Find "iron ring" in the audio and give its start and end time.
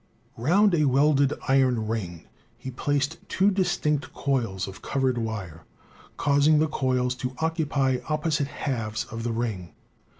1.47-2.25